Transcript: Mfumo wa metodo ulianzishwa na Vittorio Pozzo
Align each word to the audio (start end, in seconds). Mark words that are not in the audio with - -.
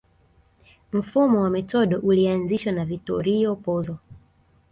Mfumo 0.93 1.41
wa 1.41 1.49
metodo 1.49 1.99
ulianzishwa 1.99 2.71
na 2.71 2.85
Vittorio 2.85 3.55
Pozzo 3.55 3.97